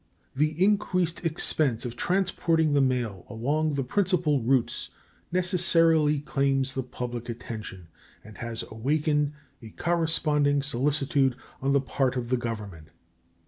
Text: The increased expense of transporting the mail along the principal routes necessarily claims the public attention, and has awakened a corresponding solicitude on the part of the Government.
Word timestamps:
The 0.33 0.59
increased 0.65 1.23
expense 1.27 1.85
of 1.85 1.95
transporting 1.95 2.73
the 2.73 2.81
mail 2.81 3.23
along 3.29 3.75
the 3.75 3.83
principal 3.83 4.41
routes 4.41 4.89
necessarily 5.31 6.21
claims 6.21 6.73
the 6.73 6.81
public 6.81 7.29
attention, 7.29 7.87
and 8.23 8.39
has 8.39 8.63
awakened 8.71 9.33
a 9.61 9.69
corresponding 9.69 10.63
solicitude 10.63 11.35
on 11.61 11.73
the 11.73 11.81
part 11.81 12.15
of 12.15 12.29
the 12.29 12.37
Government. 12.37 12.87